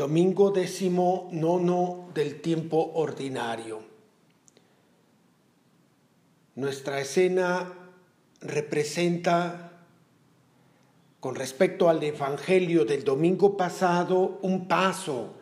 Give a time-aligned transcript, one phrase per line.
[0.00, 3.82] Domingo décimo nono del tiempo ordinario.
[6.54, 7.70] Nuestra escena
[8.40, 9.72] representa,
[11.20, 15.34] con respecto al Evangelio del domingo pasado, un paso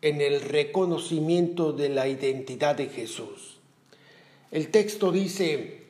[0.00, 3.58] en el reconocimiento de la identidad de Jesús.
[4.50, 5.82] El texto dice,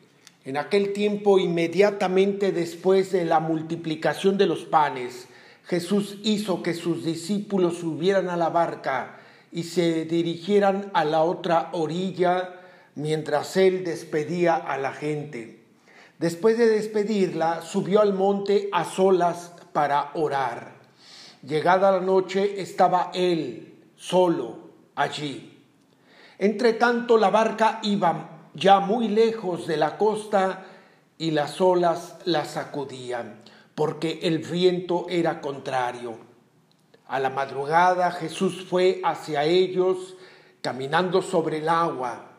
[0.45, 5.29] en aquel tiempo inmediatamente después de la multiplicación de los panes,
[5.67, 9.19] Jesús hizo que sus discípulos subieran a la barca
[9.51, 12.61] y se dirigieran a la otra orilla
[12.95, 15.65] mientras él despedía a la gente.
[16.21, 20.77] Después de despedirla, subió al monte a solas para orar.
[21.43, 25.59] Llegada la noche, estaba él solo allí.
[26.39, 30.65] Entre tanto, la barca iba ya muy lejos de la costa
[31.19, 33.46] y las olas la sacudían
[33.77, 36.17] porque el viento era contrario.
[37.07, 40.17] A la madrugada Jesús fue hacia ellos
[40.63, 42.33] caminando sobre el agua.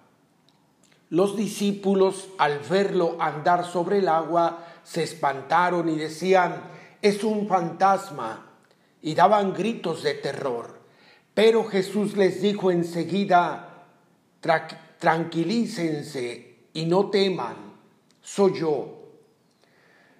[1.10, 8.56] Los discípulos al verlo andar sobre el agua se espantaron y decían, es un fantasma,
[9.02, 10.80] y daban gritos de terror.
[11.36, 13.86] Pero Jesús les dijo enseguida,
[15.00, 17.56] tranquilícense y no teman,
[18.22, 18.97] soy yo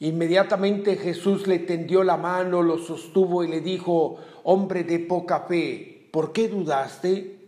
[0.00, 6.08] Inmediatamente Jesús le tendió la mano, lo sostuvo y le dijo, hombre de poca fe,
[6.10, 7.38] ¿por qué dudaste?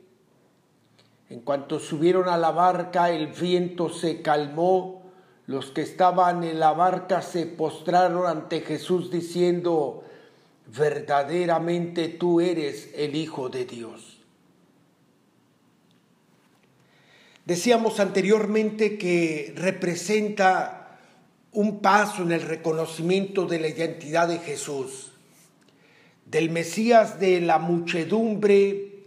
[1.29, 5.03] En cuanto subieron a la barca, el viento se calmó,
[5.47, 10.05] los que estaban en la barca se postraron ante Jesús diciendo,
[10.77, 14.19] verdaderamente tú eres el Hijo de Dios.
[17.45, 20.86] Decíamos anteriormente que representa
[21.57, 25.13] un paso en el reconocimiento de la identidad de Jesús,
[26.27, 29.07] del Mesías de la muchedumbre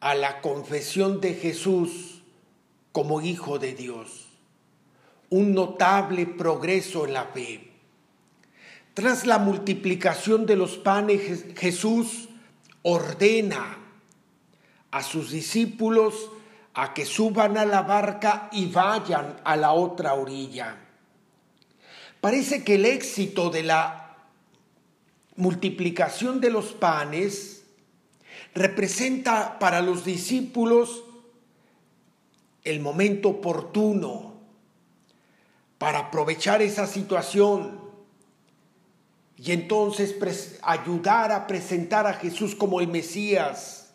[0.00, 2.24] a la confesión de Jesús
[2.90, 4.26] como Hijo de Dios,
[5.30, 7.70] un notable progreso en la fe.
[8.94, 12.28] Tras la multiplicación de los panes, Jesús
[12.82, 13.78] ordena
[14.90, 16.28] a sus discípulos
[16.74, 20.88] a que suban a la barca y vayan a la otra orilla.
[22.22, 24.16] Parece que el éxito de la
[25.34, 27.64] multiplicación de los panes
[28.54, 31.02] representa para los discípulos
[32.62, 34.34] el momento oportuno
[35.78, 37.80] para aprovechar esa situación
[39.36, 40.14] y entonces
[40.62, 43.94] ayudar a presentar a Jesús como el Mesías.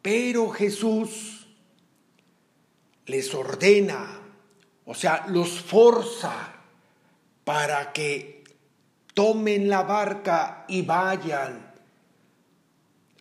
[0.00, 1.48] Pero Jesús
[3.04, 4.22] les ordena,
[4.86, 6.52] o sea, los forza
[7.44, 8.44] para que
[9.12, 11.72] tomen la barca y vayan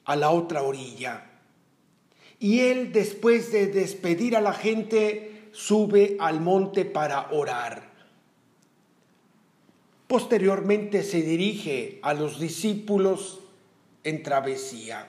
[0.06, 1.30] a la otra orilla.
[2.40, 7.92] Y él, después de despedir a la gente, sube al monte para orar.
[10.08, 13.40] Posteriormente se dirige a los discípulos
[14.04, 15.08] en travesía.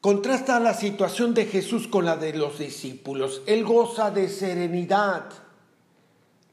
[0.00, 3.42] Contrasta la situación de Jesús con la de los discípulos.
[3.46, 5.45] Él goza de serenidad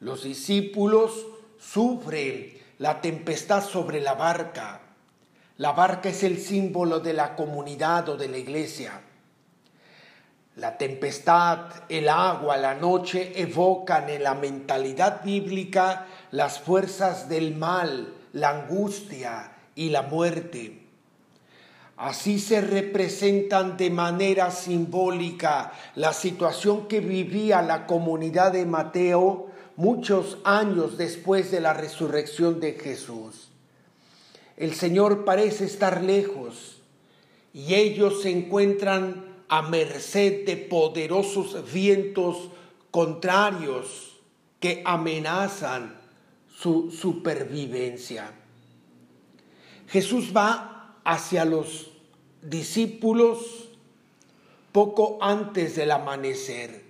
[0.03, 1.25] los discípulos
[1.57, 4.81] sufren la tempestad sobre la barca.
[5.57, 8.99] La barca es el símbolo de la comunidad o de la iglesia.
[10.57, 18.13] La tempestad, el agua, la noche evocan en la mentalidad bíblica las fuerzas del mal,
[18.33, 20.81] la angustia y la muerte.
[21.95, 30.37] Así se representan de manera simbólica la situación que vivía la comunidad de Mateo muchos
[30.43, 33.49] años después de la resurrección de Jesús.
[34.57, 36.81] El Señor parece estar lejos
[37.53, 42.49] y ellos se encuentran a merced de poderosos vientos
[42.91, 44.19] contrarios
[44.59, 45.99] que amenazan
[46.47, 48.31] su supervivencia.
[49.87, 51.91] Jesús va hacia los
[52.41, 53.69] discípulos
[54.71, 56.82] poco antes del amanecer.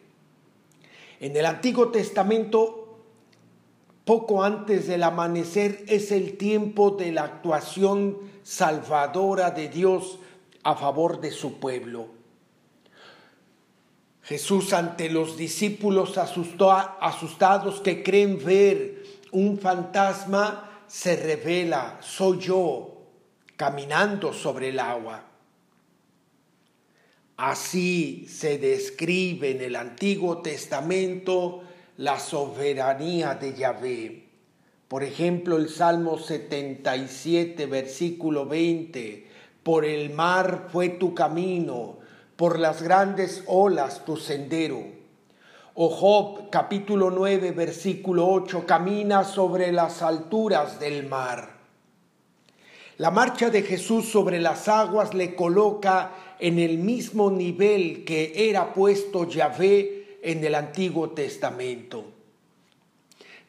[1.24, 2.98] En el Antiguo Testamento,
[4.04, 10.20] poco antes del amanecer es el tiempo de la actuación salvadora de Dios
[10.64, 12.08] a favor de su pueblo.
[14.24, 22.98] Jesús ante los discípulos asustados que creen ver un fantasma, se revela, soy yo,
[23.56, 25.24] caminando sobre el agua.
[27.38, 31.63] Así se describe en el Antiguo Testamento
[31.97, 34.24] la soberanía de Yahvé.
[34.88, 39.27] Por ejemplo, el Salmo 77, versículo 20,
[39.63, 41.97] por el mar fue tu camino,
[42.35, 44.83] por las grandes olas tu sendero.
[45.74, 51.52] O Job capítulo 9, versículo 8, camina sobre las alturas del mar.
[52.98, 58.74] La marcha de Jesús sobre las aguas le coloca en el mismo nivel que era
[58.74, 62.06] puesto Yahvé en el Antiguo Testamento.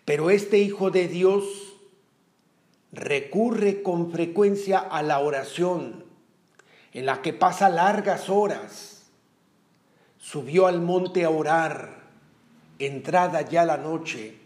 [0.05, 1.45] Pero este Hijo de Dios
[2.93, 6.05] recurre con frecuencia a la oración,
[6.93, 9.11] en la que pasa largas horas.
[10.19, 12.05] Subió al monte a orar,
[12.79, 14.44] entrada ya la noche.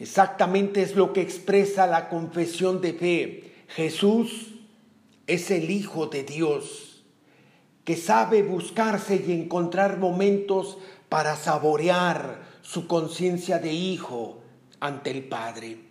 [0.00, 3.52] Exactamente es lo que expresa la confesión de fe.
[3.68, 4.54] Jesús
[5.26, 7.04] es el Hijo de Dios,
[7.84, 10.78] que sabe buscarse y encontrar momentos
[11.10, 14.40] para saborear su conciencia de hijo
[14.80, 15.90] ante el Padre.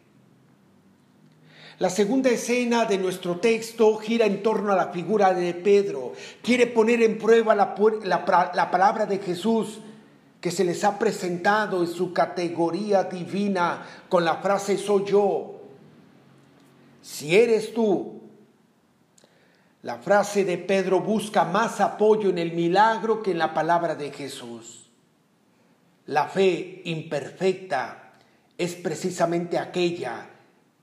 [1.78, 6.14] La segunda escena de nuestro texto gira en torno a la figura de Pedro.
[6.42, 9.80] Quiere poner en prueba la, la, palabra de Jesús
[10.42, 15.62] que se les ha presentado en su categoría divina con la frase soy yo.
[17.02, 18.22] Si eres tú,
[19.82, 24.12] la frase de Pedro busca más apoyo en el milagro que en la palabra de
[24.12, 24.90] Jesús.
[26.06, 28.14] La fe imperfecta
[28.58, 30.30] es precisamente aquella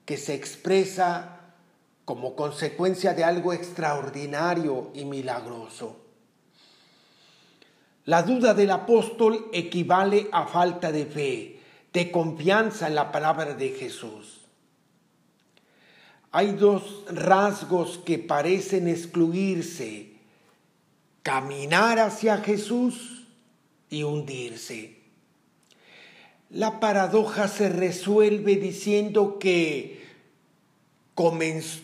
[0.04, 1.40] que se expresa
[2.04, 6.05] como consecuencia de algo extraordinario y milagroso.
[8.06, 11.60] La duda del apóstol equivale a falta de fe,
[11.92, 14.42] de confianza en la palabra de Jesús.
[16.30, 20.12] Hay dos rasgos que parecen excluirse,
[21.24, 23.26] caminar hacia Jesús
[23.90, 25.00] y hundirse.
[26.50, 30.06] La paradoja se resuelve diciendo que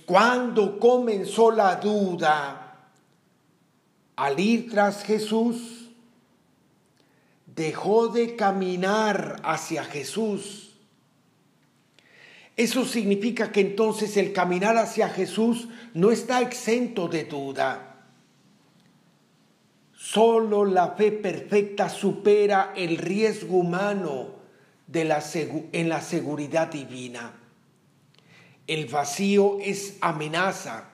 [0.06, 2.90] cuando comenzó la duda
[4.14, 5.81] al ir tras Jesús,
[7.54, 10.70] dejó de caminar hacia Jesús.
[12.56, 17.88] Eso significa que entonces el caminar hacia Jesús no está exento de duda.
[19.94, 24.42] Solo la fe perfecta supera el riesgo humano
[24.86, 27.32] de la en la seguridad divina.
[28.66, 30.91] El vacío es amenaza.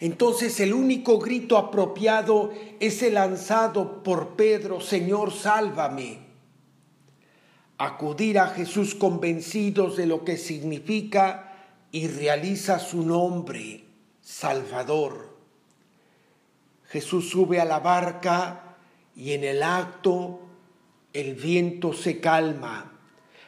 [0.00, 6.18] Entonces el único grito apropiado es el lanzado por Pedro, Señor, sálvame.
[7.78, 11.52] Acudir a Jesús convencidos de lo que significa
[11.90, 13.84] y realiza su nombre,
[14.20, 15.36] Salvador.
[16.88, 18.76] Jesús sube a la barca
[19.16, 20.40] y en el acto
[21.12, 22.92] el viento se calma.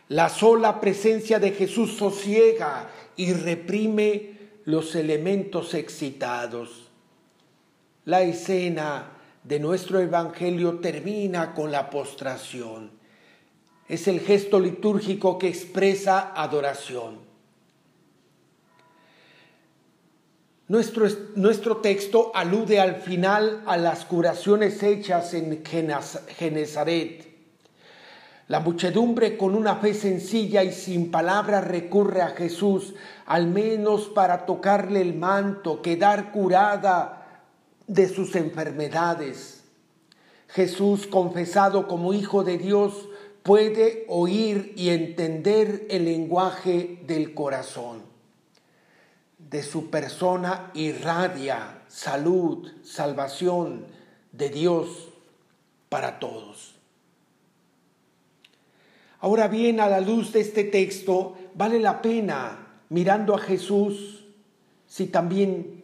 [0.09, 4.36] La sola presencia de Jesús sosiega y reprime
[4.67, 6.91] los elementos excitados.
[8.05, 9.13] La escena
[9.43, 12.91] de nuestro Evangelio termina con la postración.
[13.89, 17.25] Es el gesto litúrgico que expresa adoración.
[20.69, 27.26] Nuestro, nuestro, texto alude al final a las curaciones hechas en Genezaret
[28.49, 32.95] la muchedumbre con una fe sencilla y sin palabras recurre a Jesús,
[33.27, 37.43] al menos para tocarle el manto, quedar curada
[37.89, 39.65] de sus enfermedades.
[40.49, 43.09] Jesús, confesado como Hijo de Dios,
[43.43, 48.03] puede oír y entender el lenguaje del corazón.
[49.39, 53.87] De su persona irradia salud, salvación
[54.33, 55.09] de Dios
[55.89, 56.76] para todos.
[59.21, 64.25] Ahora bien, a la luz de este texto, vale la pena, mirando a Jesús,
[64.87, 65.77] si también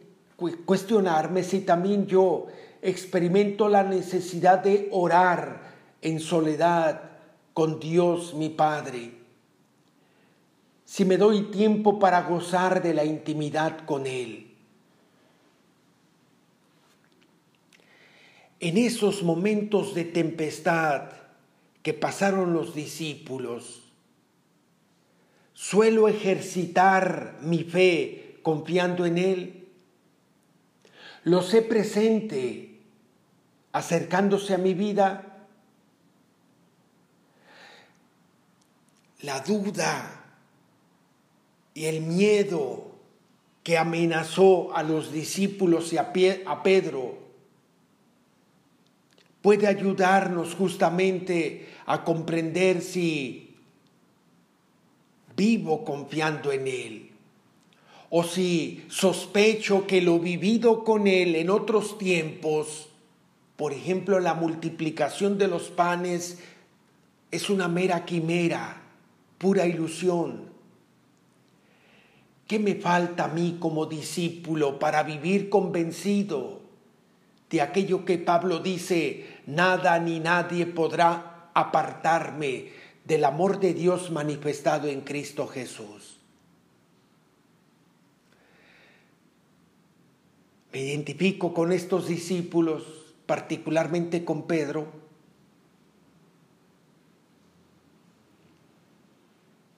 [0.65, 2.47] cuestionarme si también yo
[2.81, 5.61] experimento la necesidad de orar
[6.01, 7.11] en soledad
[7.53, 9.11] con Dios mi Padre.
[10.85, 14.51] Si me doy tiempo para gozar de la intimidad con Él.
[18.59, 21.09] En esos momentos de tempestad,
[21.83, 23.83] que pasaron los discípulos.
[25.53, 29.59] Suelo ejercitar mi fe confiando en Él.
[31.25, 32.81] lo sé presente,
[33.71, 35.45] acercándose a mi vida.
[39.21, 40.23] La duda
[41.73, 42.93] y el miedo
[43.63, 46.11] que amenazó a los discípulos y a,
[46.63, 47.17] Pedro
[49.41, 53.55] puede ayudarnos justamente a comprender si
[55.35, 57.09] vivo confiando en Él
[58.09, 62.89] o si sospecho que lo vivido con Él en otros tiempos,
[63.55, 66.37] por ejemplo la multiplicación de los panes,
[67.31, 68.83] es una mera quimera,
[69.39, 70.51] pura ilusión.
[72.45, 76.61] ¿Qué me falta a mí como discípulo para vivir convencido
[77.49, 82.69] de aquello que Pablo dice, nada ni nadie podrá apartarme
[83.05, 86.17] del amor de Dios manifestado en Cristo Jesús?
[90.73, 92.83] Me identifico con estos discípulos,
[93.27, 94.87] particularmente con Pedro.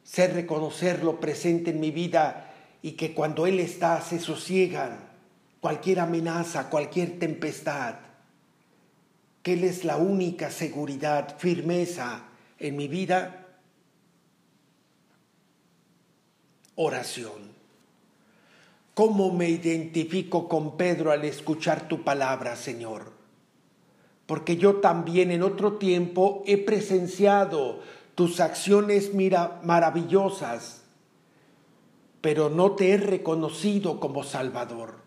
[0.04, 5.10] Sé reconocerlo presente en mi vida y que cuando Él está se sosiegan
[5.60, 7.96] cualquier amenaza, cualquier tempestad,
[9.46, 12.24] que Él es la única seguridad, firmeza
[12.58, 13.46] en mi vida.
[16.74, 17.54] Oración.
[18.96, 23.12] ¿Cómo me identifico con Pedro al escuchar tu palabra, Señor?
[24.26, 27.82] Porque yo también en otro tiempo he presenciado
[28.16, 29.12] tus acciones
[29.62, 30.82] maravillosas,
[32.20, 35.06] pero no te he reconocido como Salvador.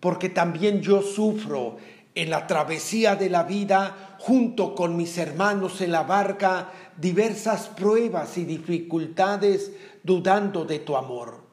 [0.00, 1.76] Porque también yo sufro
[2.16, 8.38] en la travesía de la vida junto con mis hermanos en la barca diversas pruebas
[8.38, 11.44] y dificultades dudando de tu amor.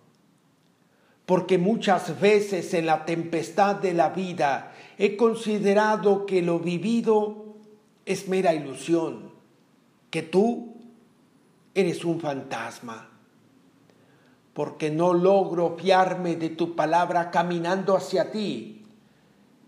[1.26, 7.56] Porque muchas veces en la tempestad de la vida he considerado que lo vivido
[8.06, 9.32] es mera ilusión,
[10.10, 10.76] que tú
[11.76, 13.10] eres un fantasma,
[14.54, 18.83] porque no logro fiarme de tu palabra caminando hacia ti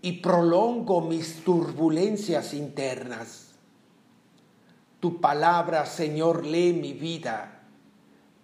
[0.06, 3.48] y prolongo mis turbulencias internas.
[5.00, 7.64] Tu palabra, Señor, lee mi vida.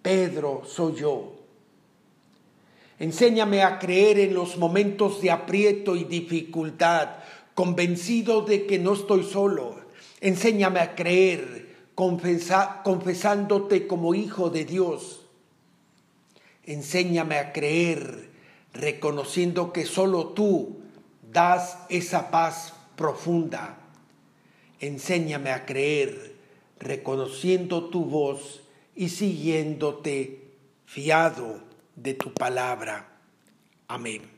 [0.01, 1.35] Pedro soy yo
[2.99, 7.11] Enséñame a creer en los momentos de aprieto y dificultad,
[7.55, 9.77] convencido de que no estoy solo.
[10.19, 15.21] Enséñame a creer, confesándote como hijo de Dios.
[16.65, 18.31] Enséñame a creer,
[18.73, 20.82] reconociendo que solo tú
[21.33, 23.77] das esa paz profunda.
[24.79, 26.35] Enséñame a creer,
[26.79, 28.61] reconociendo tu voz
[28.95, 30.51] y siguiéndote
[30.85, 31.61] fiado
[31.95, 33.09] de tu palabra.
[33.87, 34.32] Amén.